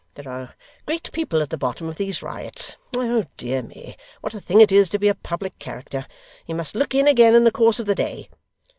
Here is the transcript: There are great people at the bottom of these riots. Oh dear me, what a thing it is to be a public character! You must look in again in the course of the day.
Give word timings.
There 0.15 0.27
are 0.27 0.55
great 0.87 1.11
people 1.11 1.43
at 1.43 1.51
the 1.51 1.59
bottom 1.59 1.87
of 1.87 1.97
these 1.97 2.23
riots. 2.23 2.75
Oh 2.97 3.25
dear 3.37 3.61
me, 3.61 3.95
what 4.21 4.33
a 4.33 4.41
thing 4.41 4.59
it 4.59 4.71
is 4.71 4.89
to 4.89 4.97
be 4.97 5.09
a 5.09 5.13
public 5.13 5.59
character! 5.59 6.07
You 6.47 6.55
must 6.55 6.73
look 6.73 6.95
in 6.95 7.07
again 7.07 7.35
in 7.35 7.43
the 7.43 7.51
course 7.51 7.79
of 7.79 7.85
the 7.85 7.93
day. 7.93 8.27